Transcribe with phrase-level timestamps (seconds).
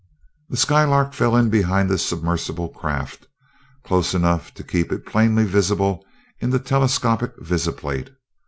[0.49, 3.27] The Skylark fell in behind the submersible craft,
[3.85, 6.03] close enough to keep it plainly visible
[6.39, 8.09] in the telescopic visiplate.